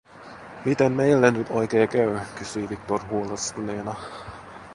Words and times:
"Miten 0.65 0.91
meille 0.91 1.31
nyt 1.31 1.47
oikei 1.49 1.87
käy?", 1.87 2.19
kysyi 2.39 2.69
Victor 2.69 3.01
huolestuneena. 3.09 3.95